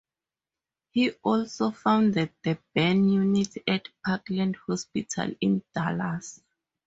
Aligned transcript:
He 0.89 1.11
also 1.21 1.69
founded 1.69 2.33
the 2.43 2.57
burn 2.73 3.07
unit 3.07 3.55
at 3.67 3.89
Parkland 4.03 4.55
hospital 4.65 5.31
in 5.39 5.63
Dallas. 5.75 6.41